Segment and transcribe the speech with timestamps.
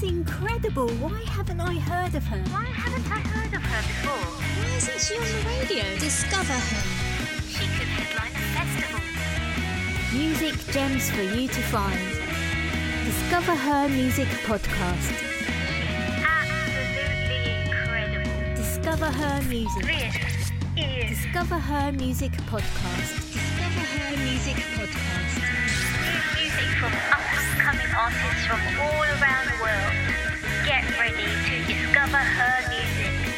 [0.00, 0.88] She's incredible.
[0.88, 2.38] Why haven't I heard of her?
[2.50, 4.32] Why haven't I heard of her before?
[4.56, 5.84] Why isn't she on the radio?
[5.98, 6.82] Discover her.
[7.48, 9.00] She could headline a festival.
[10.16, 12.00] Music gems for you to find.
[13.04, 15.12] Discover Her Music Podcast.
[16.24, 18.56] Absolutely incredible.
[18.56, 19.84] Discover Her Music.
[19.84, 20.14] This
[20.76, 23.16] is Discover Her Music Podcast.
[23.32, 25.36] Discover her music podcast.
[26.08, 27.29] new music from
[27.70, 29.94] artists from all around the world.
[30.66, 33.30] Get ready to discover her music.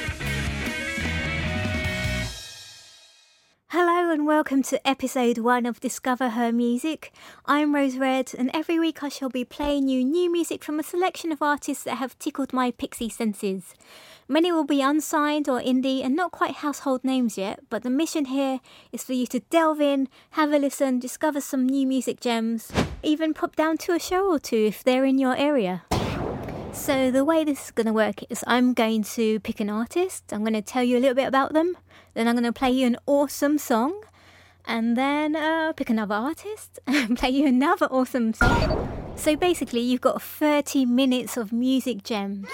[3.69, 7.13] Hello and welcome to episode one of Discover Her Music.
[7.45, 10.83] I'm Rose Red, and every week I shall be playing you new music from a
[10.83, 13.75] selection of artists that have tickled my pixie senses.
[14.33, 18.25] Many will be unsigned or indie and not quite household names yet, but the mission
[18.25, 18.61] here
[18.91, 22.73] is for you to delve in, have a listen, discover some new music gems,
[23.03, 25.83] even pop down to a show or two if they're in your area.
[26.73, 30.33] So, the way this is going to work is I'm going to pick an artist,
[30.33, 31.77] I'm going to tell you a little bit about them,
[32.15, 34.03] then I'm going to play you an awesome song,
[34.65, 39.13] and then uh, pick another artist and play you another awesome song.
[39.15, 42.49] So, basically, you've got 30 minutes of music gems.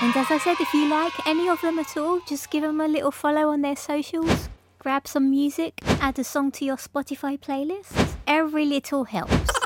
[0.00, 2.80] And as I said, if you like any of them at all, just give them
[2.80, 7.36] a little follow on their socials, grab some music, add a song to your Spotify
[7.38, 8.14] playlist.
[8.26, 9.50] Every little helps.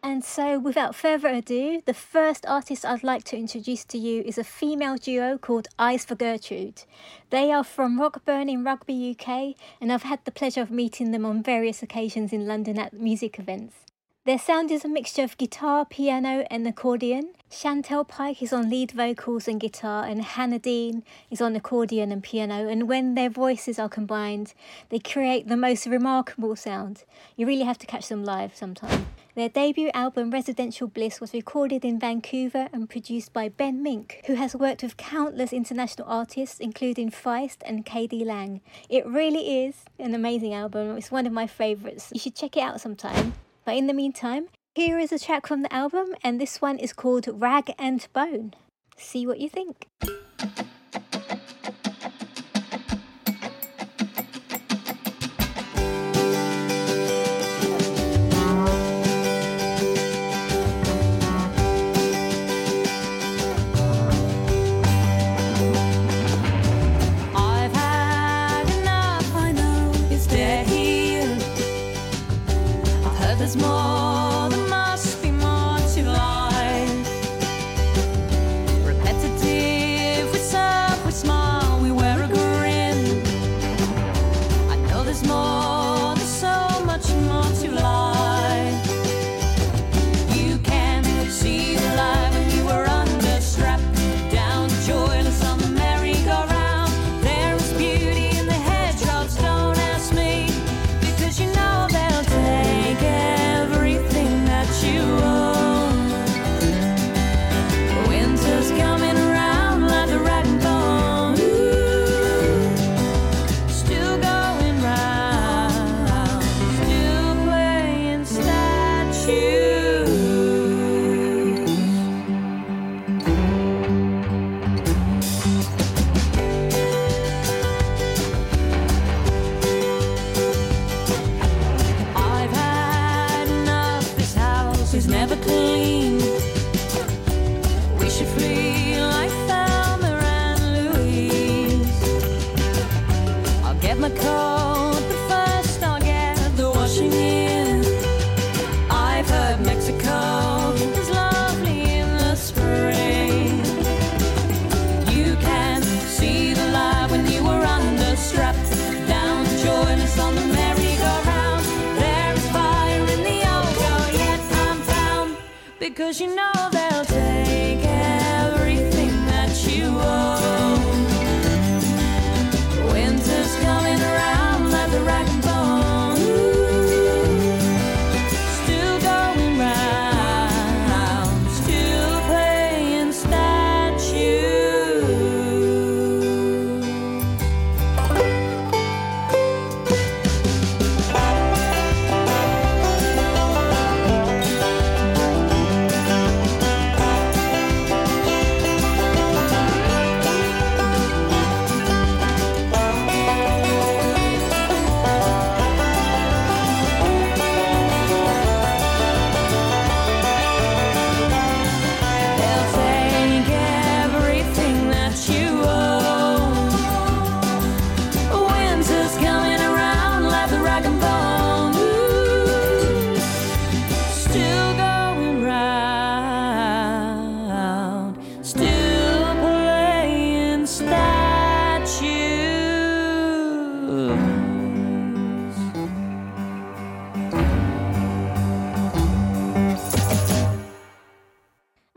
[0.00, 4.38] And so, without further ado, the first artist I'd like to introduce to you is
[4.38, 6.84] a female duo called Eyes for Gertrude.
[7.28, 11.26] They are from Rockburn in Rugby, UK, and I've had the pleasure of meeting them
[11.26, 13.74] on various occasions in London at music events.
[14.28, 17.30] Their sound is a mixture of guitar, piano, and accordion.
[17.50, 22.22] Chantel Pike is on lead vocals and guitar, and Hannah Dean is on accordion and
[22.22, 22.68] piano.
[22.68, 24.52] And when their voices are combined,
[24.90, 27.04] they create the most remarkable sound.
[27.38, 29.06] You really have to catch them live sometime.
[29.34, 34.34] Their debut album, Residential Bliss, was recorded in Vancouver and produced by Ben Mink, who
[34.34, 38.60] has worked with countless international artists, including Feist and KD Lang.
[38.90, 40.98] It really is an amazing album.
[40.98, 42.10] It's one of my favourites.
[42.12, 43.32] You should check it out sometime.
[43.68, 46.94] But in the meantime, here is a track from the album, and this one is
[46.94, 48.54] called Rag and Bone.
[48.96, 49.86] See what you think.
[73.38, 74.07] There's more,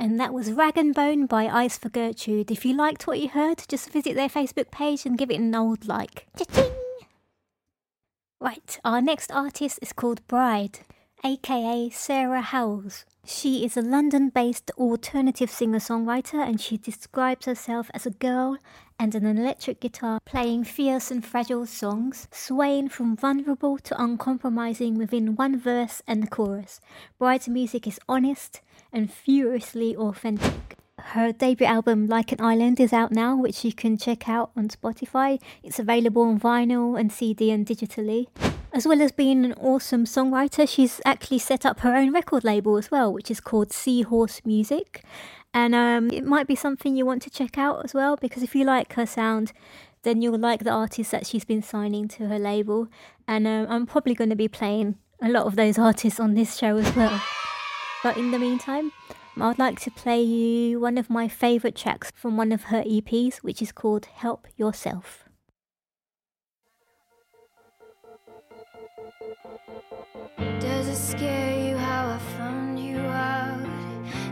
[0.02, 2.50] And that was Rag and Bone by Eyes for Gertrude.
[2.50, 5.54] If you liked what you heard, just visit their Facebook page and give it an
[5.54, 6.26] old like.
[6.36, 6.72] Cha-ching!
[8.40, 10.80] Right, our next artist is called Bryde,
[11.24, 13.06] aka Sarah Howells.
[13.24, 18.58] She is a London based alternative singer songwriter and she describes herself as a girl
[18.98, 25.36] and an electric guitar playing fierce and fragile songs, swaying from vulnerable to uncompromising within
[25.36, 26.82] one verse and the chorus.
[27.20, 30.78] Bryde's music is honest and furiously authentic.
[31.00, 34.70] Her debut album, Like an Island, is out now, which you can check out on
[34.70, 35.40] Spotify.
[35.64, 38.28] It's available on vinyl and CD and digitally.
[38.74, 42.78] As well as being an awesome songwriter, she's actually set up her own record label
[42.78, 45.04] as well, which is called Seahorse Music.
[45.54, 48.56] And um, it might be something you want to check out as well, because if
[48.56, 49.52] you like her sound,
[50.04, 52.88] then you'll like the artists that she's been signing to her label.
[53.28, 56.58] And um, I'm probably going to be playing a lot of those artists on this
[56.58, 57.22] show as well.
[58.04, 58.94] But in the meantime,
[59.40, 63.38] I'd like to play you one of my favourite tracks from one of her EPs,
[63.38, 65.26] which is called Help Yourself.
[70.60, 73.68] Does it scare you how I found you out?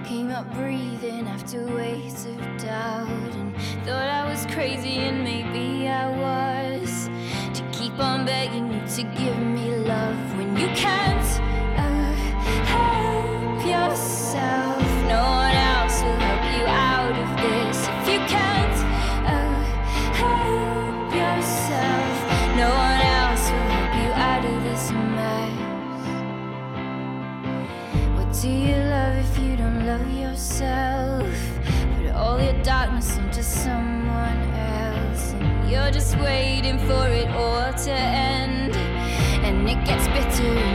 [0.04, 3.56] Came up breathing after waves of doubt and
[3.86, 7.10] thought I was crazy and maybe I was
[7.54, 11.30] to keep on begging you to give me love when you can't
[11.78, 12.14] uh,
[12.66, 14.82] help yourself.
[15.08, 15.49] No
[30.60, 31.34] yourself?
[31.98, 37.92] Put all your darkness into someone else, and you're just waiting for it all to
[37.92, 38.76] end.
[39.46, 40.69] And it gets bitter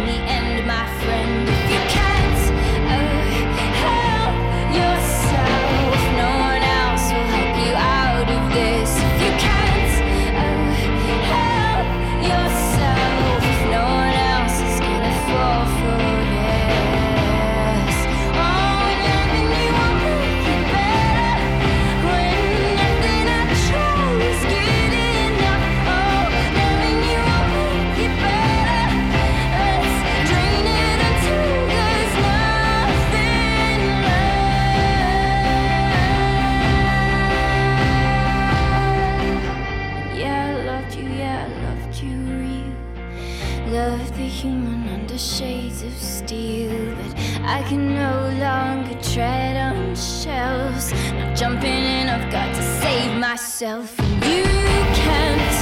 [53.66, 53.88] And
[54.26, 54.44] you
[54.92, 55.56] can't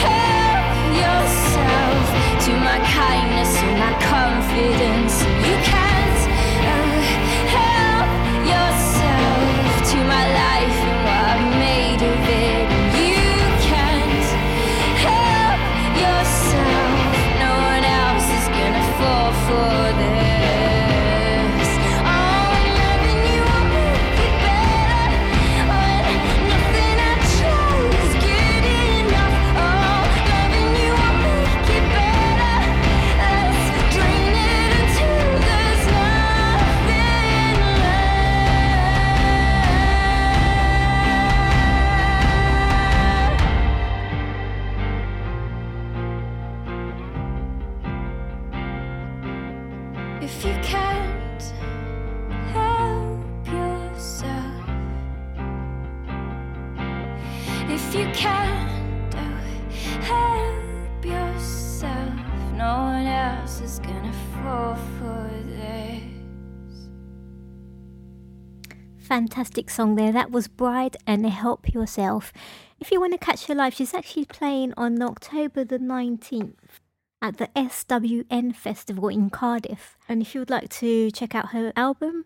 [0.00, 0.64] help
[0.96, 2.04] yourself
[2.46, 5.15] to my kindness and my confidence.
[57.78, 59.14] If you can't
[60.02, 62.14] help yourself,
[62.54, 66.02] no one else is gonna fall for this.
[68.96, 70.10] Fantastic song there.
[70.10, 72.32] That was Bryde and Help Yourself.
[72.80, 76.80] If you want to catch her live, she's actually playing on October the 19th
[77.20, 79.98] at the SWN Festival in Cardiff.
[80.08, 82.24] And if you would like to check out her album,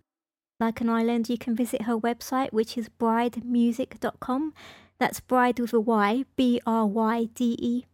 [0.61, 4.52] Like an Island, you can visit her website, which is brydemusic.com.
[5.00, 7.87] That's bride with a Y, B R Y D E,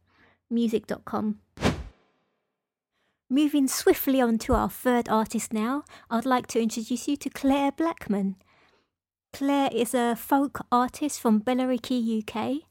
[0.51, 1.39] music.com.
[3.31, 7.71] Moving swiftly on to our third artist now, I'd like to introduce you to Clare
[7.71, 8.35] Blackman.
[9.33, 12.65] Clare is a folk artist from Billericay, UK.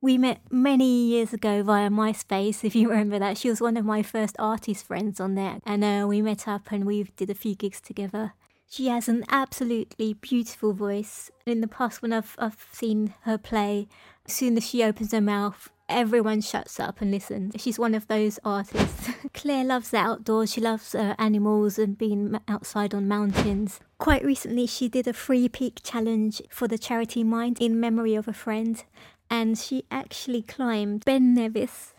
[0.00, 3.38] We met many years ago via MySpace, if you remember that.
[3.38, 6.72] She was one of my first artist friends on there, and uh, we met up
[6.72, 8.32] and we did a few gigs together.
[8.72, 11.30] She has an absolutely beautiful voice.
[11.44, 13.86] In the past, when I've, I've seen her play,
[14.24, 17.52] as soon as she opens her mouth, everyone shuts up and listens.
[17.58, 19.10] She's one of those artists.
[19.34, 20.54] Clare loves the outdoors.
[20.54, 23.78] She loves uh, animals and being outside on mountains.
[23.98, 28.26] Quite recently, she did a free peak challenge for the charity Mind in memory of
[28.26, 28.82] a friend,
[29.28, 31.92] and she actually climbed Ben Nevis,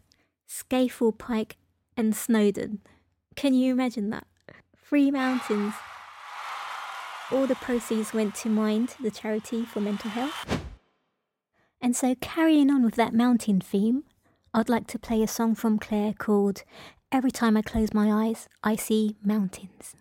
[0.49, 1.57] Scafell Pike,
[1.95, 2.79] and Snowdon.
[3.35, 4.25] Can you imagine that?
[4.75, 5.75] Three mountains.
[7.33, 10.61] All the proceeds went to Mind, the charity for mental health.
[11.81, 14.03] And so, carrying on with that mountain theme,
[14.53, 16.63] I'd like to play a song from Clare called
[17.11, 19.95] Every Time I Close My Eyes, I See Mountains.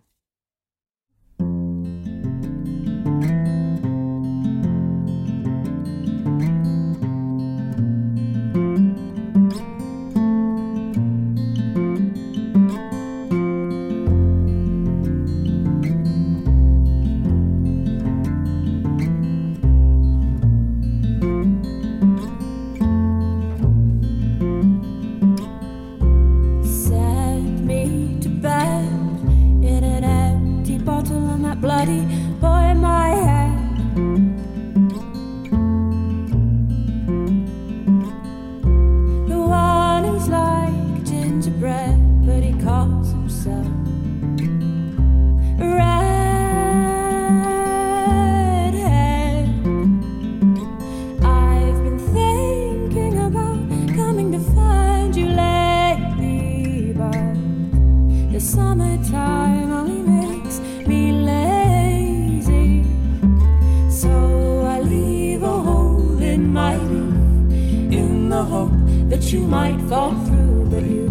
[68.33, 68.73] The hope
[69.11, 71.11] that you might fall through, but you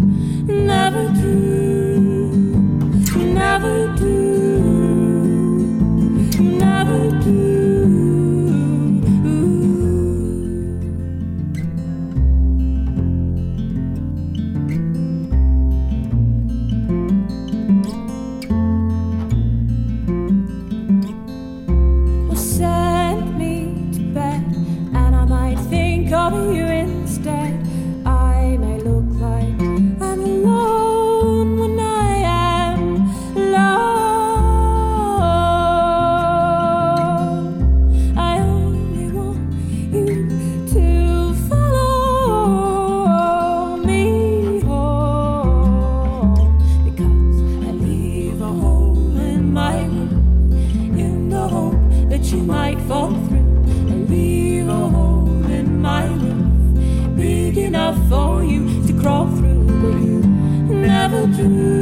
[0.70, 2.32] never do.
[3.42, 4.08] Never do.
[6.40, 7.61] Never do.
[52.32, 53.62] You might fall through
[53.92, 59.98] and leave a hole in my roof big enough for you to crawl through, but
[60.00, 60.20] you
[60.74, 61.81] never do.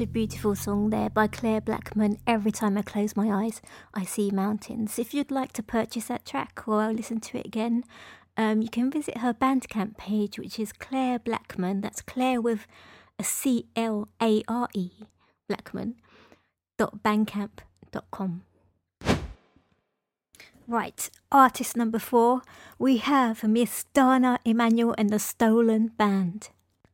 [0.00, 2.16] A beautiful song there by Clare Blackman.
[2.26, 3.60] Every time I close my eyes,
[3.92, 4.98] I see mountains.
[4.98, 7.84] If you'd like to purchase that track or listen to it again,
[8.34, 11.82] um, you can visit her Bandcamp page, which is Clare Blackman.
[11.82, 12.66] That's Clare with
[13.18, 14.90] a C L A R E,
[15.46, 15.96] Blackman,
[16.78, 18.42] dot bandcamp.com.
[20.66, 22.40] Right, artist number four,
[22.78, 26.48] we have Miss Dana Immanuel and the Stolen Band.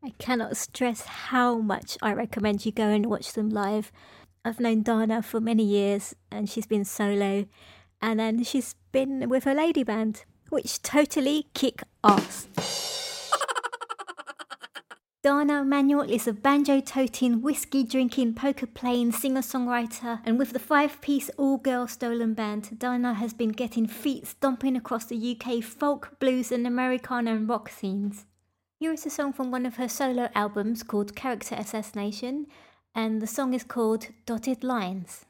[0.07, 3.91] I cannot stress how much I recommend you go and watch them live.
[4.45, 7.47] I've known Dana for many years and she's been solo
[8.01, 12.47] and then she's been with her lady band, which totally kick ass.
[15.25, 20.61] Dana Immanuel is a banjo toting, whiskey drinking, poker playing singer songwriter, and with the
[20.61, 25.65] five piece all girl stolen band, Dana has been getting feet stomping across the UK
[25.65, 28.25] folk, blues, and Americana and rock scenes.
[28.79, 32.47] Here is a song from one of her solo albums called Character Assassination,
[32.95, 35.25] and the song is called Dotted Lines.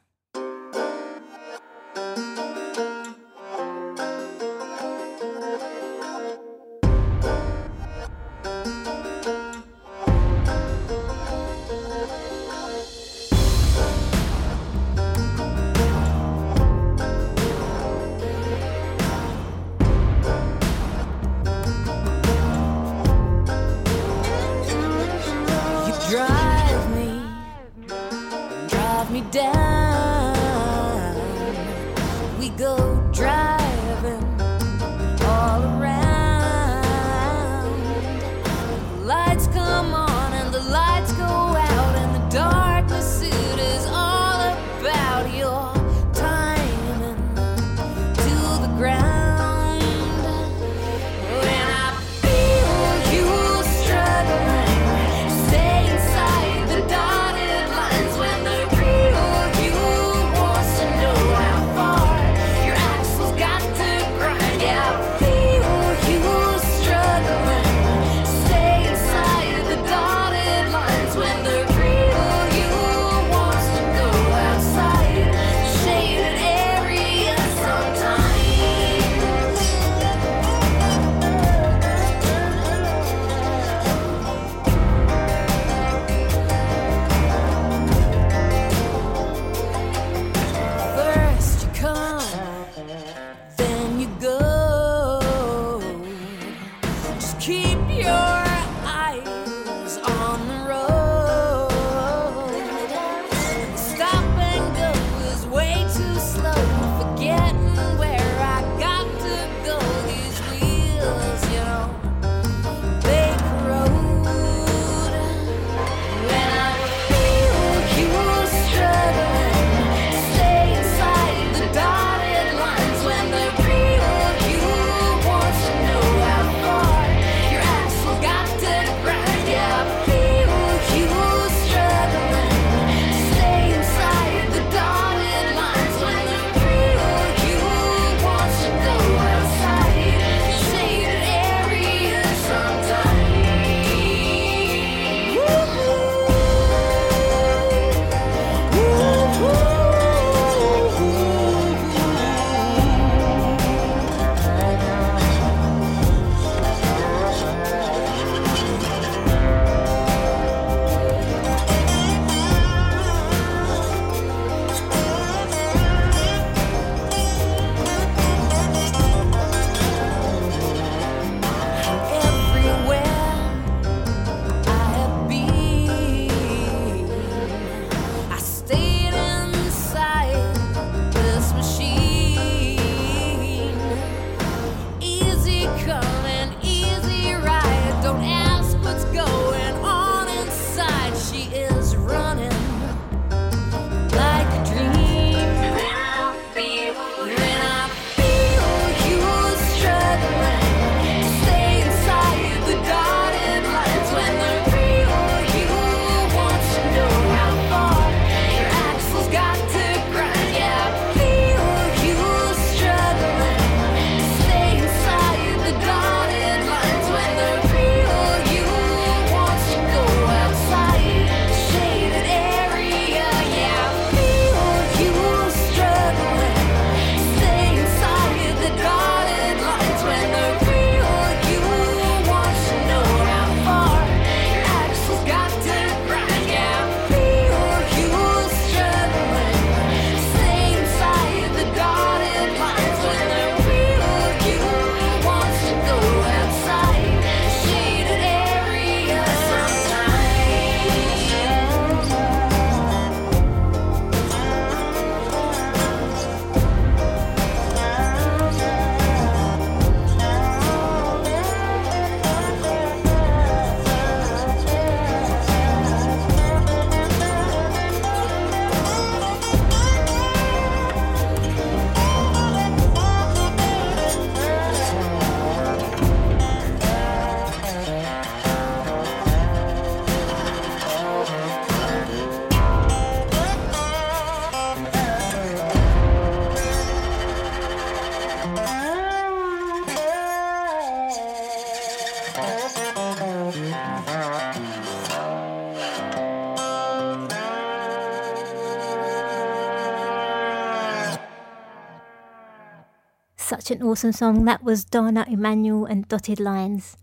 [303.66, 304.44] Such an awesome song.
[304.44, 306.96] That was Dana Immanuel and Dotted Lines.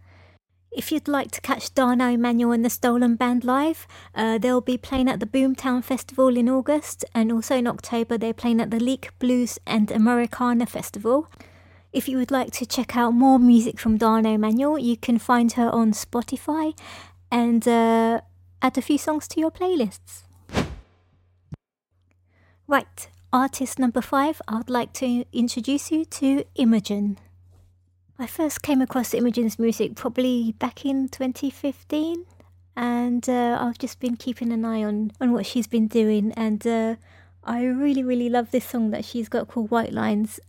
[0.71, 4.77] If you'd like to catch Dana Immanuel and the Stolen Band live, uh, they'll be
[4.77, 8.79] playing at the Boomtown Festival in August, and also in October they're playing at the
[8.79, 11.27] Leek Blues and Americana Festival.
[11.91, 15.51] If you would like to check out more music from Dana Immanuel, you can find
[15.51, 16.79] her on Spotify
[17.29, 18.21] and uh,
[18.61, 20.23] add a few songs to your playlists.
[22.67, 27.17] Right, artist number five, I'd like to introduce you to Imogen.
[28.19, 32.25] I first came across Imogen's music probably back in 2015,
[32.77, 36.65] and uh, I've just been keeping an eye on, on what she's been doing, and
[36.67, 36.95] uh,
[37.43, 40.39] I really, really love this song that she's got called White Lines.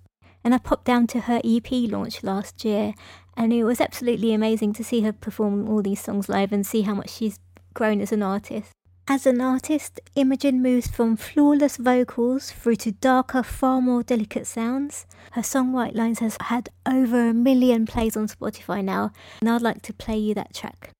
[0.44, 2.92] And I popped down to her EP launch last year,
[3.34, 6.82] and it was absolutely amazing to see her perform all these songs live and see
[6.82, 7.38] how much she's
[7.72, 8.72] grown as an artist.
[9.06, 15.04] As an artist, Imogen moves from flawless vocals through to darker, far more delicate sounds.
[15.32, 19.12] Her song White Lines has had over a million plays on Spotify now,
[19.42, 20.90] and I'd like to play you that track.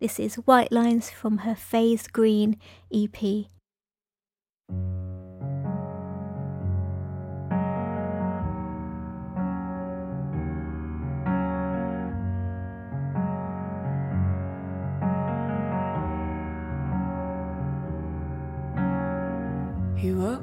[0.00, 2.56] This is White Lines from her Phase Green
[2.90, 3.46] EP.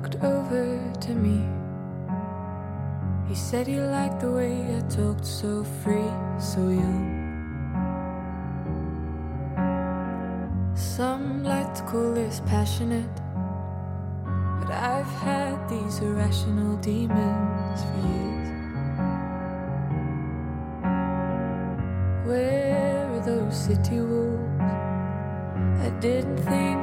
[0.02, 1.48] Walked over to me.
[3.28, 7.20] He said he liked the way I talked so free, so young.
[10.76, 13.16] Some like to call this passionate,
[14.60, 18.50] but I've had these irrational demons for years.
[22.26, 24.62] Where are those city walls?
[25.86, 26.81] I didn't think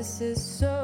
[0.00, 0.79] prefaces so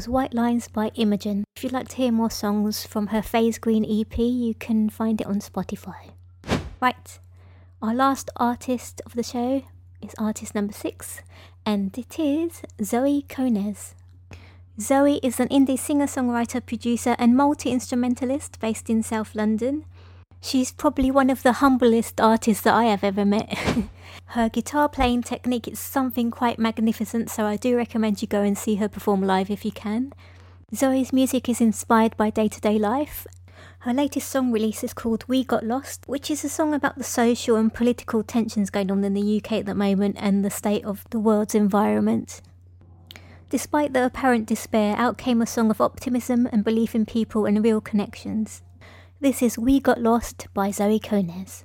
[0.00, 1.44] was White Lines by Imogen.
[1.54, 5.20] If you'd like to hear more songs from her Phase Green EP, you can find
[5.20, 6.12] it on Spotify.
[6.80, 7.18] Right,
[7.82, 9.62] our last artist of the show,
[10.00, 11.20] is artist number six,
[11.66, 13.92] and it is Zoe Konez.
[14.80, 19.84] Zoe is an indie singer songwriter, producer, and multi instrumentalist based in South London.
[20.40, 23.54] She's probably one of the humblest artists that I have ever met.
[24.30, 28.56] her guitar playing technique is something quite magnificent, so I do recommend you go and
[28.56, 30.12] see her perform live if you can.
[30.72, 33.26] Zoe's music is inspired by day to day life.
[33.80, 37.02] Her latest song release is called We Got Lost, which is a song about the
[37.02, 40.84] social and political tensions going on in the UK at the moment and the state
[40.84, 42.40] of the world's environment.
[43.48, 47.64] Despite the apparent despair, out came a song of optimism and belief in people and
[47.64, 48.62] real connections.
[49.20, 51.64] This is We Got Lost by Zoe Konez.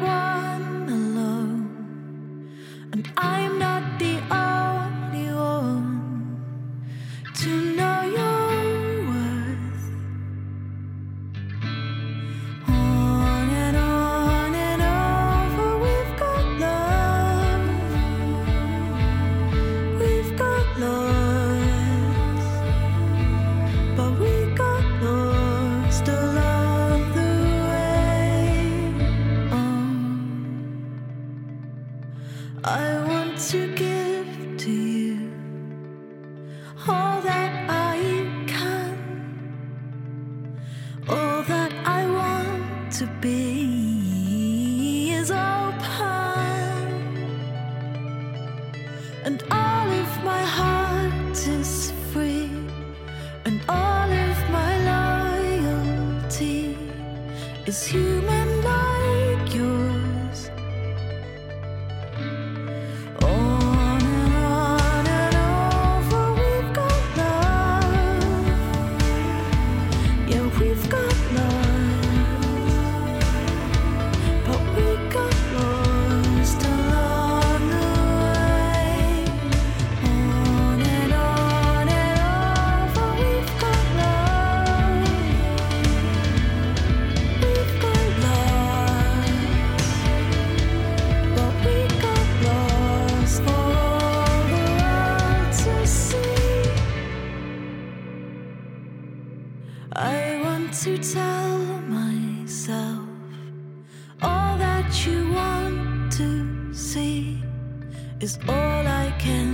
[108.21, 109.50] is all I can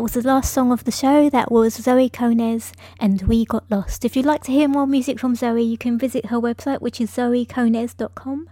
[0.00, 1.28] that was the last song of the show.
[1.28, 4.02] That was Zoe Konez and We Got Lost.
[4.02, 7.02] If you'd like to hear more music from Zoe, you can visit her website, which
[7.02, 8.48] is zoekonez.com.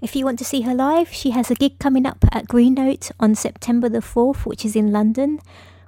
[0.00, 2.74] If you want to see her live, she has a gig coming up at Green
[2.74, 5.40] Note on September the 4th, which is in London,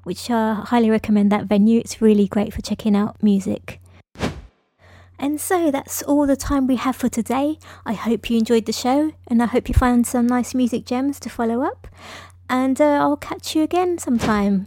[0.02, 1.78] which I highly recommend that venue.
[1.78, 3.80] It's really great for checking out music.
[5.16, 7.60] And so that's all the time we have for today.
[7.86, 11.20] I hope you enjoyed the show and I hope you found some nice music gems
[11.20, 11.86] to follow up.
[12.50, 14.66] And uh, I'll catch you again sometime.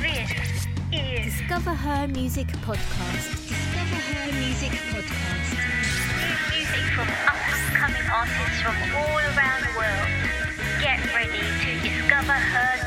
[0.89, 3.49] Discover Her Music Podcast.
[3.49, 5.59] Discover Her Music Podcast.
[6.23, 10.07] new music from up-and-coming artists from all around the world.
[10.79, 12.86] Get ready to discover her